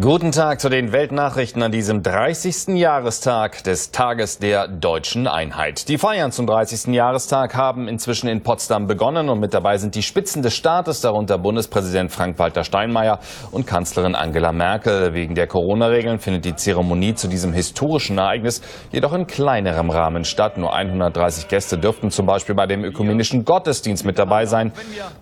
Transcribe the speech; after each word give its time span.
Guten 0.00 0.32
Tag 0.32 0.62
zu 0.62 0.70
den 0.70 0.92
Weltnachrichten 0.92 1.62
an 1.62 1.70
diesem 1.70 2.02
30. 2.02 2.68
Jahrestag 2.68 3.62
des 3.64 3.90
Tages 3.90 4.38
der 4.38 4.66
deutschen 4.66 5.26
Einheit. 5.26 5.90
Die 5.90 5.98
Feiern 5.98 6.32
zum 6.32 6.46
30. 6.46 6.94
Jahrestag 6.94 7.54
haben 7.54 7.86
inzwischen 7.86 8.28
in 8.28 8.42
Potsdam 8.42 8.86
begonnen 8.86 9.28
und 9.28 9.40
mit 9.40 9.52
dabei 9.52 9.76
sind 9.76 9.94
die 9.94 10.02
Spitzen 10.02 10.40
des 10.40 10.54
Staates, 10.54 11.02
darunter 11.02 11.36
Bundespräsident 11.36 12.10
Frank-Walter 12.10 12.64
Steinmeier 12.64 13.18
und 13.50 13.66
Kanzlerin 13.66 14.14
Angela 14.14 14.52
Merkel. 14.52 15.12
Wegen 15.12 15.34
der 15.34 15.46
Corona-Regeln 15.48 16.18
findet 16.18 16.46
die 16.46 16.56
Zeremonie 16.56 17.14
zu 17.14 17.28
diesem 17.28 17.52
historischen 17.52 18.16
Ereignis 18.16 18.62
jedoch 18.90 19.12
in 19.12 19.26
kleinerem 19.26 19.90
Rahmen 19.90 20.24
statt. 20.24 20.56
Nur 20.56 20.74
130 20.74 21.46
Gäste 21.48 21.76
dürften 21.76 22.10
zum 22.10 22.24
Beispiel 22.24 22.54
bei 22.54 22.66
dem 22.66 22.84
ökumenischen 22.84 23.44
Gottesdienst 23.44 24.06
mit 24.06 24.18
dabei 24.18 24.46
sein. 24.46 24.72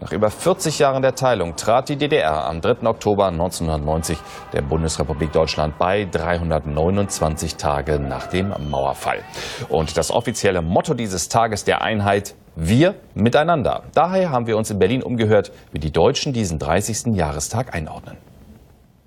Nach 0.00 0.12
über 0.12 0.30
40 0.30 0.78
Jahren 0.78 1.02
der 1.02 1.16
Teilung 1.16 1.56
trat 1.56 1.88
die 1.88 1.96
DDR 1.96 2.44
am 2.44 2.60
3. 2.60 2.86
Oktober 2.86 3.26
1990 3.26 4.18
der 4.52 4.62
Bundesrepublik 4.62 5.32
Deutschland 5.32 5.78
bei 5.78 6.04
329 6.04 7.56
Tage 7.56 7.98
nach 7.98 8.26
dem 8.26 8.52
Mauerfall. 8.70 9.20
Und 9.68 9.96
das 9.96 10.10
offizielle 10.10 10.62
Motto 10.62 10.94
dieses 10.94 11.28
Tages 11.28 11.64
der 11.64 11.82
Einheit 11.82 12.34
wir 12.54 12.94
miteinander. 13.14 13.84
Daher 13.94 14.30
haben 14.30 14.46
wir 14.46 14.56
uns 14.56 14.70
in 14.70 14.78
Berlin 14.78 15.02
umgehört, 15.02 15.52
wie 15.72 15.78
die 15.78 15.90
Deutschen 15.90 16.32
diesen 16.32 16.58
30. 16.58 17.14
Jahrestag 17.16 17.74
einordnen. 17.74 18.31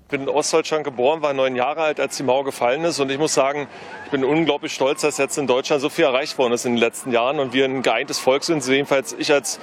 Ich 0.06 0.10
bin 0.10 0.22
in 0.22 0.28
Ostdeutschland 0.28 0.84
geboren, 0.84 1.20
war 1.20 1.32
neun 1.32 1.56
Jahre 1.56 1.80
alt, 1.80 1.98
als 1.98 2.16
die 2.16 2.22
Mauer 2.22 2.44
gefallen 2.44 2.84
ist. 2.84 3.00
Und 3.00 3.10
ich 3.10 3.18
muss 3.18 3.34
sagen, 3.34 3.66
ich 4.04 4.12
bin 4.12 4.22
unglaublich 4.22 4.72
stolz, 4.72 5.00
dass 5.00 5.18
jetzt 5.18 5.36
in 5.36 5.48
Deutschland 5.48 5.82
so 5.82 5.88
viel 5.88 6.04
erreicht 6.04 6.38
worden 6.38 6.52
ist 6.52 6.64
in 6.64 6.74
den 6.74 6.78
letzten 6.78 7.10
Jahren 7.10 7.40
und 7.40 7.52
wir 7.52 7.64
ein 7.64 7.82
geeintes 7.82 8.20
Volk 8.20 8.44
sind. 8.44 8.64
Jedenfalls 8.64 9.16
ich 9.18 9.32
als 9.32 9.58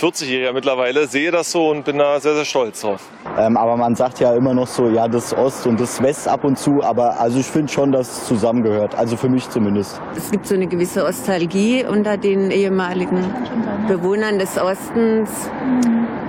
40-Jähriger 0.00 0.52
mittlerweile 0.52 1.06
sehe 1.06 1.30
das 1.30 1.52
so 1.52 1.68
und 1.70 1.84
bin 1.84 1.98
da 1.98 2.18
sehr, 2.18 2.34
sehr 2.34 2.44
stolz 2.44 2.80
drauf. 2.80 3.08
Ähm, 3.38 3.56
aber 3.56 3.76
man 3.76 3.94
sagt 3.94 4.18
ja 4.18 4.34
immer 4.34 4.52
noch 4.52 4.66
so, 4.66 4.88
ja, 4.88 5.06
das 5.06 5.32
Ost 5.32 5.64
und 5.68 5.78
das 5.78 6.02
West 6.02 6.26
ab 6.26 6.42
und 6.42 6.58
zu. 6.58 6.82
Aber 6.82 7.20
also 7.20 7.38
ich 7.38 7.46
finde 7.46 7.72
schon, 7.72 7.92
dass 7.92 8.08
es 8.08 8.26
zusammengehört. 8.26 8.96
Also 8.96 9.16
für 9.16 9.28
mich 9.28 9.48
zumindest. 9.48 10.00
Es 10.16 10.28
gibt 10.28 10.48
so 10.48 10.56
eine 10.56 10.66
gewisse 10.66 11.04
Ostalgie 11.04 11.84
unter 11.84 12.16
den 12.16 12.50
ehemaligen 12.50 13.32
Bewohnern 13.86 14.40
des 14.40 14.58
Ostens, 14.58 15.30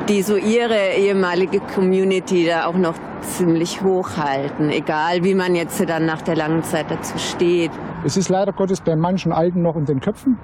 die 0.08 0.22
so 0.22 0.36
ihre 0.36 0.94
ehemalige 0.98 1.62
Community 1.62 2.46
da 2.46 2.68
auch 2.68 2.76
noch 2.76 2.94
ziemlich 3.26 3.82
hochhalten, 3.82 4.70
egal 4.70 5.24
wie 5.24 5.34
man 5.34 5.56
jetzt 5.56 5.84
dann 5.88 6.06
nach 6.06 6.22
der 6.22 6.36
langen 6.36 6.64
Zeit 6.64 6.90
dazu 6.90 7.18
steht. 7.18 7.72
Es 8.04 8.18
ist 8.18 8.30
leider 8.30 8.54
Gottes 8.54 8.82
bei 8.82 8.96
manchen 8.96 9.32
Alten 9.32 9.62
noch 9.62 9.76
in 9.76 9.86
den 9.86 10.00
Köpfen. 10.00 10.38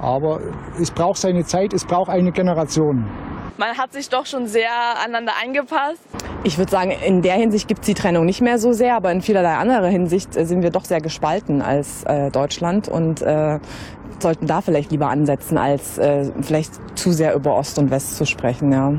Aber 0.00 0.40
es 0.80 0.90
braucht 0.90 1.18
seine 1.18 1.44
Zeit, 1.44 1.72
es 1.72 1.84
braucht 1.84 2.10
eine 2.10 2.32
Generation. 2.32 3.04
Man 3.56 3.76
hat 3.76 3.92
sich 3.92 4.08
doch 4.08 4.24
schon 4.24 4.46
sehr 4.46 4.70
aneinander 5.02 5.32
angepasst. 5.44 5.98
Ich 6.44 6.58
würde 6.58 6.70
sagen, 6.70 6.92
in 6.92 7.22
der 7.22 7.34
Hinsicht 7.34 7.66
gibt 7.66 7.80
es 7.80 7.86
die 7.86 7.94
Trennung 7.94 8.24
nicht 8.24 8.40
mehr 8.40 8.58
so 8.58 8.72
sehr, 8.72 8.94
aber 8.94 9.10
in 9.10 9.20
vielerlei 9.20 9.56
anderer 9.56 9.88
Hinsicht 9.88 10.34
sind 10.34 10.62
wir 10.62 10.70
doch 10.70 10.84
sehr 10.84 11.00
gespalten 11.00 11.60
als 11.60 12.04
äh, 12.04 12.30
Deutschland 12.30 12.86
und 12.86 13.20
äh, 13.22 13.58
sollten 14.20 14.46
da 14.46 14.60
vielleicht 14.60 14.92
lieber 14.92 15.08
ansetzen, 15.08 15.58
als 15.58 15.98
äh, 15.98 16.30
vielleicht 16.40 16.96
zu 16.96 17.10
sehr 17.10 17.34
über 17.34 17.56
Ost 17.56 17.78
und 17.80 17.90
West 17.90 18.16
zu 18.16 18.26
sprechen. 18.26 18.70
Ja. 18.70 18.92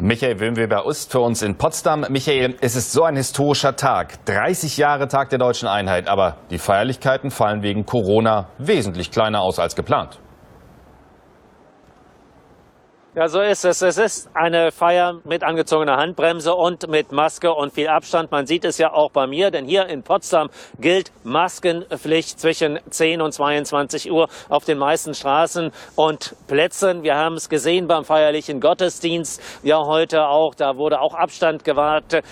Michael 0.00 0.38
Wimweber 0.38 0.86
Ust 0.86 1.10
für 1.10 1.20
uns 1.20 1.42
in 1.42 1.56
Potsdam. 1.56 2.06
Michael, 2.08 2.56
es 2.60 2.76
ist 2.76 2.92
so 2.92 3.02
ein 3.02 3.16
historischer 3.16 3.74
Tag. 3.74 4.24
30 4.26 4.76
Jahre 4.76 5.08
Tag 5.08 5.30
der 5.30 5.40
deutschen 5.40 5.66
Einheit. 5.66 6.06
Aber 6.06 6.36
die 6.50 6.58
Feierlichkeiten 6.58 7.30
fallen 7.30 7.62
wegen 7.62 7.84
Corona 7.84 8.48
wesentlich 8.58 9.10
kleiner 9.10 9.40
aus 9.40 9.58
als 9.58 9.74
geplant. 9.74 10.20
Ja, 13.14 13.26
so 13.26 13.40
ist 13.40 13.64
es. 13.64 13.80
Es 13.80 13.96
ist 13.96 14.28
eine 14.34 14.70
Feier 14.70 15.20
mit 15.24 15.42
angezogener 15.42 15.96
Handbremse 15.96 16.54
und 16.54 16.88
mit 16.88 17.10
Maske 17.10 17.54
und 17.54 17.72
viel 17.72 17.88
Abstand. 17.88 18.30
Man 18.30 18.46
sieht 18.46 18.66
es 18.66 18.76
ja 18.76 18.92
auch 18.92 19.10
bei 19.10 19.26
mir, 19.26 19.50
denn 19.50 19.64
hier 19.64 19.86
in 19.86 20.02
Potsdam 20.02 20.50
gilt 20.78 21.10
Maskenpflicht 21.24 22.38
zwischen 22.38 22.78
10 22.90 23.22
und 23.22 23.32
22 23.32 24.12
Uhr 24.12 24.28
auf 24.50 24.66
den 24.66 24.76
meisten 24.76 25.14
Straßen 25.14 25.72
und 25.96 26.36
Plätzen. 26.48 27.02
Wir 27.02 27.16
haben 27.16 27.36
es 27.36 27.48
gesehen 27.48 27.88
beim 27.88 28.04
feierlichen 28.04 28.60
Gottesdienst. 28.60 29.40
Ja, 29.62 29.86
heute 29.86 30.26
auch. 30.26 30.54
Da 30.54 30.76
wurde 30.76 31.00
auch 31.00 31.14
Abstand 31.14 31.64
gewahrt. 31.64 32.22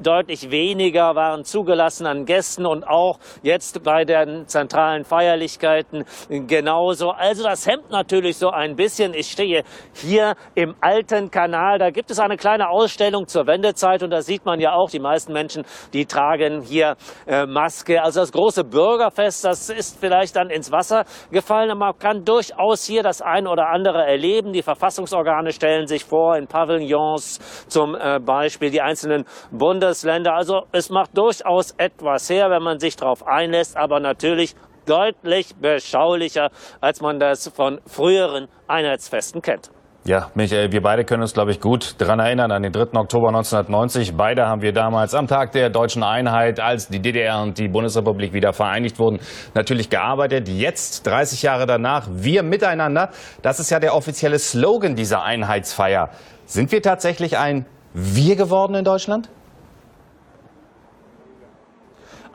Deutlich 0.00 0.50
weniger 0.50 1.14
waren 1.14 1.46
zugelassen 1.46 2.04
an 2.04 2.26
Gästen 2.26 2.66
und 2.66 2.86
auch 2.86 3.18
jetzt 3.42 3.82
bei 3.82 4.04
den 4.04 4.46
zentralen 4.46 5.06
Feierlichkeiten 5.06 6.04
genauso. 6.28 7.12
Also 7.12 7.42
das 7.42 7.66
hemmt 7.66 7.90
natürlich 7.90 8.36
so 8.36 8.50
ein 8.50 8.76
bisschen. 8.76 9.14
Ich 9.14 9.30
stehe 9.30 9.64
hier 9.94 10.35
im 10.54 10.74
alten 10.80 11.30
Kanal. 11.30 11.78
Da 11.78 11.90
gibt 11.90 12.10
es 12.10 12.18
eine 12.18 12.36
kleine 12.36 12.68
Ausstellung 12.68 13.26
zur 13.26 13.46
Wendezeit 13.46 14.02
und 14.02 14.10
da 14.10 14.22
sieht 14.22 14.44
man 14.44 14.60
ja 14.60 14.72
auch, 14.72 14.90
die 14.90 14.98
meisten 14.98 15.32
Menschen, 15.32 15.64
die 15.92 16.06
tragen 16.06 16.62
hier 16.62 16.96
äh, 17.26 17.46
Maske. 17.46 18.02
Also 18.02 18.20
das 18.20 18.32
große 18.32 18.64
Bürgerfest, 18.64 19.44
das 19.44 19.70
ist 19.70 19.98
vielleicht 19.98 20.36
dann 20.36 20.50
ins 20.50 20.72
Wasser 20.72 21.04
gefallen, 21.30 21.70
aber 21.70 21.86
man 21.86 21.98
kann 21.98 22.24
durchaus 22.24 22.84
hier 22.84 23.02
das 23.02 23.22
ein 23.22 23.46
oder 23.46 23.68
andere 23.68 24.04
erleben. 24.04 24.52
Die 24.52 24.62
Verfassungsorgane 24.62 25.52
stellen 25.52 25.86
sich 25.86 26.04
vor 26.04 26.36
in 26.36 26.46
Pavillons 26.46 27.38
zum 27.68 27.94
äh, 27.94 28.18
Beispiel 28.20 28.70
die 28.70 28.80
einzelnen 28.80 29.24
Bundesländer. 29.50 30.34
Also 30.34 30.62
es 30.72 30.90
macht 30.90 31.16
durchaus 31.16 31.72
etwas 31.72 32.28
her, 32.30 32.50
wenn 32.50 32.62
man 32.62 32.78
sich 32.78 32.96
darauf 32.96 33.26
einlässt, 33.26 33.76
aber 33.76 34.00
natürlich 34.00 34.54
deutlich 34.86 35.54
beschaulicher, 35.56 36.50
als 36.80 37.00
man 37.00 37.18
das 37.18 37.48
von 37.48 37.80
früheren 37.86 38.48
Einheitsfesten 38.68 39.42
kennt. 39.42 39.70
Ja, 40.06 40.30
Michael, 40.36 40.70
wir 40.70 40.82
beide 40.82 41.04
können 41.04 41.22
uns, 41.22 41.34
glaube 41.34 41.50
ich, 41.50 41.60
gut 41.60 41.96
daran 41.98 42.20
erinnern, 42.20 42.52
an 42.52 42.62
den 42.62 42.70
3. 42.70 42.96
Oktober 42.96 43.26
1990. 43.26 44.16
Beide 44.16 44.46
haben 44.46 44.62
wir 44.62 44.72
damals 44.72 45.16
am 45.16 45.26
Tag 45.26 45.50
der 45.50 45.68
deutschen 45.68 46.04
Einheit, 46.04 46.60
als 46.60 46.86
die 46.86 47.00
DDR 47.00 47.42
und 47.42 47.58
die 47.58 47.66
Bundesrepublik 47.66 48.32
wieder 48.32 48.52
vereinigt 48.52 49.00
wurden, 49.00 49.18
natürlich 49.54 49.90
gearbeitet. 49.90 50.48
Jetzt, 50.48 51.08
30 51.08 51.42
Jahre 51.42 51.66
danach, 51.66 52.06
wir 52.12 52.44
miteinander. 52.44 53.10
Das 53.42 53.58
ist 53.58 53.70
ja 53.70 53.80
der 53.80 53.96
offizielle 53.96 54.38
Slogan 54.38 54.94
dieser 54.94 55.24
Einheitsfeier. 55.24 56.10
Sind 56.44 56.70
wir 56.70 56.82
tatsächlich 56.82 57.36
ein 57.36 57.66
Wir 57.92 58.36
geworden 58.36 58.76
in 58.76 58.84
Deutschland? 58.84 59.28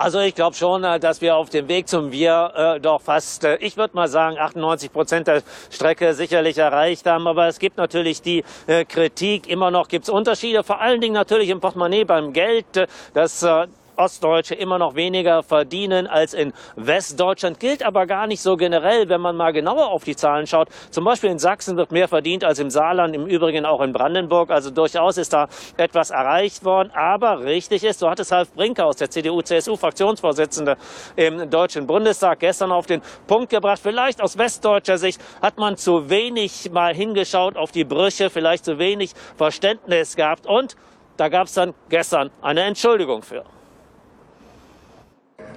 Also 0.04 0.20
ich 0.20 0.34
glaube 0.34 0.56
schon, 0.56 0.84
äh, 0.84 1.00
dass 1.00 1.22
wir 1.22 1.36
auf 1.36 1.52
dem 1.52 1.68
Weg 1.68 1.88
zum 1.88 2.12
Wir 2.12 2.52
äh, 2.56 2.80
doch 2.80 3.02
fast, 3.02 3.44
äh, 3.44 3.58
ich 3.58 3.78
würde 3.78 3.96
mal 3.96 4.08
sagen, 4.08 4.36
98 4.36 4.92
Prozent 4.92 5.28
der 5.28 5.44
Strecke 5.70 6.16
sicherlich 6.16 6.58
erreicht 6.58 7.06
haben. 7.06 7.28
Aber 7.28 7.46
es 7.46 7.60
gibt 7.60 7.78
natürlich 7.78 8.24
die 8.24 8.44
äh, 8.66 8.84
Kritik. 8.84 9.48
Immer 9.48 9.70
noch 9.70 9.88
gibt 9.90 10.06
es 10.06 10.10
Unterschiede, 10.10 10.64
vor 10.64 10.82
allen 10.82 11.02
Dingen 11.02 11.14
natürlich 11.14 11.50
im 11.50 11.60
Portemonnaie 11.60 12.04
beim 12.04 12.34
Geld. 12.34 12.78
Äh, 12.78 12.88
das 13.14 13.44
äh, 13.44 13.68
Ostdeutsche 14.02 14.56
immer 14.56 14.80
noch 14.80 14.96
weniger 14.96 15.44
verdienen 15.44 16.08
als 16.08 16.34
in 16.34 16.54
Westdeutschland. 16.76 17.60
Gilt 17.60 17.84
aber 17.84 18.08
gar 18.08 18.26
nicht 18.26 18.42
so 18.42 18.58
generell, 18.58 19.10
wenn 19.10 19.22
man 19.22 19.36
mal 19.36 19.54
genauer 19.54 19.90
auf 19.90 20.04
die 20.04 20.16
Zahlen 20.16 20.48
schaut. 20.48 20.70
Zum 20.90 21.06
Beispiel 21.06 21.30
in 21.30 21.38
Sachsen 21.38 21.78
wird 21.78 21.92
mehr 21.92 22.08
verdient 22.08 22.44
als 22.44 22.58
im 22.58 22.72
Saarland, 22.72 23.16
im 23.16 23.28
Übrigen 23.28 23.64
auch 23.64 23.80
in 23.82 23.94
Brandenburg. 23.94 24.50
Also 24.50 24.72
durchaus 24.72 25.18
ist 25.18 25.34
da 25.34 25.48
etwas 25.78 26.10
erreicht 26.10 26.66
worden. 26.66 26.90
Aber 26.96 27.44
richtig 27.44 27.84
ist, 27.84 28.00
so 28.00 28.10
hat 28.10 28.20
es 28.20 28.32
Ralf 28.32 28.52
Brinkhaus, 28.54 28.96
der 28.96 29.12
CDU-CSU-Fraktionsvorsitzende 29.12 30.78
im 31.16 31.50
Deutschen 31.52 31.86
Bundestag, 31.86 32.40
gestern 32.40 32.72
auf 32.72 32.88
den 32.88 33.02
Punkt 33.28 33.52
gebracht. 33.52 33.80
Vielleicht 33.84 34.20
aus 34.20 34.36
westdeutscher 34.38 34.98
Sicht 34.98 35.22
hat 35.44 35.60
man 35.60 35.78
zu 35.78 36.10
wenig 36.10 36.72
mal 36.72 36.96
hingeschaut 36.96 37.56
auf 37.56 37.72
die 37.72 37.84
Brüche, 37.84 38.32
vielleicht 38.32 38.66
zu 38.66 38.80
wenig 38.80 39.12
Verständnis 39.38 40.16
gehabt. 40.16 40.48
Und 40.48 40.76
da 41.18 41.30
gab 41.30 41.46
es 41.46 41.54
dann 41.54 41.76
gestern 41.90 42.32
eine 42.42 42.62
Entschuldigung 42.64 43.22
für. 43.22 43.44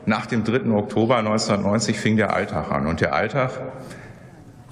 Nach 0.06 0.26
dem 0.26 0.44
3. 0.44 0.70
Oktober 0.70 1.16
1990 1.16 1.98
fing 1.98 2.16
der 2.16 2.34
Alltag 2.34 2.70
an. 2.70 2.86
Und 2.86 3.00
der 3.00 3.14
Alltag, 3.14 3.52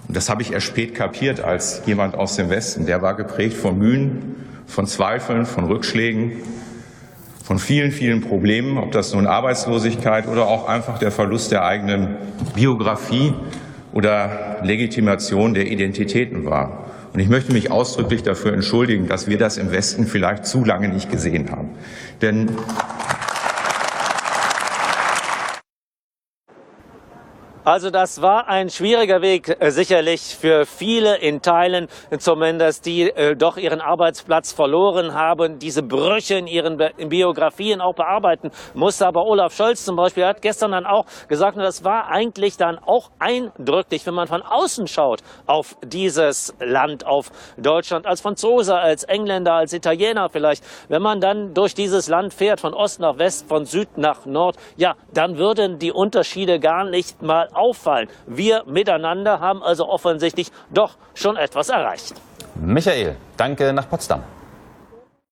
das 0.09 0.29
habe 0.29 0.43
ich 0.43 0.53
erst 0.53 0.67
spät 0.67 0.95
kapiert 0.95 1.41
als 1.41 1.83
jemand 1.87 2.15
aus 2.15 2.37
dem 2.37 2.51
Westen, 2.51 2.85
der 2.85 3.01
war 3.01 3.15
geprägt 3.15 3.57
von 3.57 3.79
Mühen, 3.79 4.37
von 4.67 4.87
Zweifeln, 4.87 5.47
von 5.47 5.65
Rückschlägen, 5.65 6.33
von 7.43 7.59
vielen, 7.59 7.93
vielen 7.93 8.21
Problemen, 8.21 8.79
ob 8.79 8.93
das 8.93 9.13
nun 9.15 9.27
Arbeitslosigkeit 9.27 10.29
oder 10.29 10.47
auch 10.47 10.69
einfach 10.69 10.99
der 10.99 11.11
Verlust 11.11 11.51
der 11.51 11.65
eigenen 11.65 12.17
Biografie 12.55 13.35
oder 13.93 14.59
Legitimation 14.63 15.55
der 15.55 15.67
Identitäten 15.71 16.45
war. 16.45 16.85
Und 17.13 17.21
ich 17.21 17.29
möchte 17.29 17.53
mich 17.53 17.71
ausdrücklich 17.71 18.23
dafür 18.23 18.55
entschuldigen, 18.55 19.07
dass 19.07 19.27
wir 19.27 19.37
das 19.37 19.59
im 19.59 19.71
Westen 19.71 20.07
vielleicht 20.07 20.47
zu 20.47 20.65
lange 20.65 20.89
nicht 20.89 21.11
gesehen 21.11 21.51
haben. 21.51 21.71
Denn 22.23 22.51
Also 27.65 27.91
das 27.91 28.21
war 28.21 28.49
ein 28.49 28.71
schwieriger 28.71 29.23
Weg, 29.23 29.57
äh, 29.61 29.71
sicherlich 29.71 30.35
für 30.35 30.67
viele 30.67 31.19
in 31.19 31.43
Teilen 31.43 31.87
zumindest, 32.19 32.87
die 32.87 33.03
äh, 33.03 33.37
doch 33.37 33.57
ihren 33.57 33.81
Arbeitsplatz 33.81 34.53
verloren 34.53 35.15
haben, 35.15 35.61
diese 35.61 35.85
Brüche 35.85 36.35
in 36.35 36.49
ihren 36.49 36.77
Bi 36.77 36.89
in 36.97 37.09
Biografien 37.09 37.81
auch 37.81 37.95
bearbeiten 37.95 38.51
musste. 38.75 39.07
Aber 39.07 39.25
Olaf 39.27 39.55
Scholz 39.55 39.85
zum 39.85 39.95
Beispiel 39.95 40.27
hat 40.27 40.43
gestern 40.43 40.73
dann 40.73 40.87
auch 40.87 41.07
gesagt, 41.29 41.57
und 41.57 41.63
das 41.63 41.85
war 41.85 42.09
eigentlich 42.09 42.57
dann 42.57 42.81
auch 42.81 43.13
eindrücklich, 43.21 44.05
wenn 44.07 44.15
man 44.15 44.27
von 44.27 44.43
außen 44.43 44.89
schaut 44.89 45.21
auf 45.47 45.77
dieses 45.85 46.53
Land, 46.59 47.07
auf 47.07 47.31
Deutschland, 47.57 48.07
als 48.07 48.23
Franzose, 48.23 48.75
als 48.75 49.05
Engländer, 49.05 49.53
als 49.53 49.73
Italiener 49.73 50.31
vielleicht, 50.31 50.65
wenn 50.89 51.03
man 51.03 51.21
dann 51.21 51.55
durch 51.55 51.75
dieses 51.75 52.09
Land 52.09 52.35
fährt, 52.35 52.59
von 52.59 52.75
Ost 52.75 52.99
nach 52.99 53.19
West, 53.19 53.47
von 53.47 53.67
Süd 53.67 53.99
nach 53.99 54.27
Nord, 54.27 54.57
ja, 54.77 54.97
dann 55.15 55.39
würden 55.39 55.79
die 55.79 55.93
Unterschiede 55.93 56.59
gar 56.59 56.85
nicht 56.85 57.23
mal 57.23 57.52
auffallen. 57.55 58.09
Wir 58.27 58.65
miteinander 58.67 59.41
haben 59.41 59.63
also 59.63 59.89
offensichtlich 59.89 60.51
doch 60.71 60.97
schon 61.15 61.37
etwas 61.37 61.69
erreicht. 61.69 62.15
Michael, 62.55 63.17
danke 63.37 63.73
nach 63.73 63.89
Potsdam. 63.89 64.23